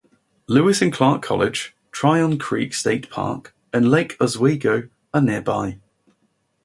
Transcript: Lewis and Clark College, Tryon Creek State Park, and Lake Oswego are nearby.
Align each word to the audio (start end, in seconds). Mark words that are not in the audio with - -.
Lewis 0.47 0.81
and 0.81 0.91
Clark 0.91 1.21
College, 1.21 1.75
Tryon 1.91 2.39
Creek 2.39 2.73
State 2.73 3.11
Park, 3.11 3.55
and 3.71 3.91
Lake 3.91 4.17
Oswego 4.19 4.89
are 5.13 5.21
nearby. 5.21 5.79